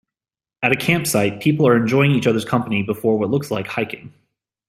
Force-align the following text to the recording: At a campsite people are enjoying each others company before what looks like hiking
At 0.63 0.71
a 0.71 0.75
campsite 0.75 1.41
people 1.43 1.67
are 1.67 1.77
enjoying 1.77 2.09
each 2.13 2.25
others 2.25 2.43
company 2.43 2.81
before 2.81 3.19
what 3.19 3.29
looks 3.29 3.51
like 3.51 3.67
hiking 3.67 4.11